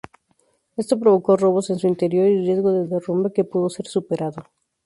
[0.77, 4.43] Esto provocó robos en su interior y riesgo de derrumbe que pudo ser superado.